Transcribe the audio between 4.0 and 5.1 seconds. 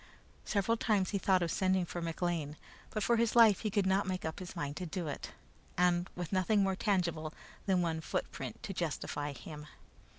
make up his mind to do